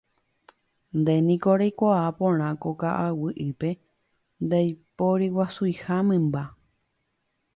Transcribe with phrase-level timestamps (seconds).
[0.99, 3.69] Nde niko reikuaa porã ko ka'aguy'ípe
[4.45, 6.43] ndaiporiguasuiha mymba